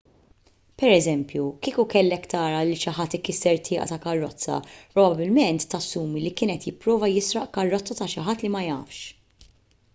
pereżempju 0.81 1.43
kieku 1.65 1.83
kellek 1.93 2.23
tara 2.31 2.61
lil 2.69 2.79
xi 2.85 2.93
ħadd 2.99 3.17
ikisser 3.17 3.61
tieqa 3.67 3.85
ta' 3.91 3.99
karozza 4.07 4.57
probabbilment 4.95 5.67
tassumi 5.75 6.23
li 6.25 6.35
kien 6.41 6.53
qed 6.55 6.67
jipprova 6.69 7.11
jisraq 7.17 7.51
karozza 7.59 7.99
ta' 8.01 8.09
xi 8.15 8.25
ħadd 8.31 8.47
li 8.47 8.51
ma 8.57 8.67
jafx 8.69 9.51